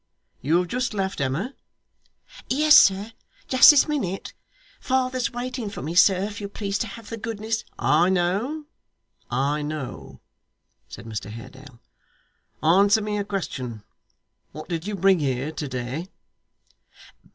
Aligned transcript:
You 0.41 0.57
have 0.57 0.67
just 0.67 0.95
left 0.95 1.21
Emma?' 1.21 1.53
'Yes, 2.49 2.75
sir, 2.75 3.11
just 3.47 3.69
this 3.69 3.87
minute. 3.87 4.33
Father's 4.79 5.29
waiting 5.29 5.69
for 5.69 5.83
me, 5.83 5.93
sir, 5.93 6.23
if 6.23 6.41
you'll 6.41 6.49
please 6.49 6.79
to 6.79 6.87
have 6.87 7.11
the 7.11 7.17
goodness' 7.17 7.63
'I 7.77 8.09
know. 8.09 8.65
I 9.29 9.61
know,' 9.61 10.19
said 10.89 11.05
Mr 11.05 11.29
Haredale. 11.29 11.79
'Answer 12.63 13.03
me 13.03 13.19
a 13.19 13.23
question. 13.23 13.83
What 14.53 14.67
did 14.67 14.87
you 14.87 14.95
bring 14.95 15.19
here 15.19 15.51
to 15.51 15.67
day? 15.67 16.07